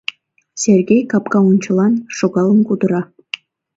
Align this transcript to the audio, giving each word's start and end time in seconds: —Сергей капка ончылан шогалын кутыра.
—Сергей 0.61 1.01
капка 1.11 1.39
ончылан 1.49 1.93
шогалын 2.17 2.59
кутыра. 2.67 3.01